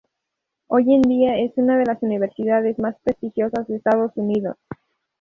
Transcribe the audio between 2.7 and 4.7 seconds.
más prestigiosas de Estados Unidos.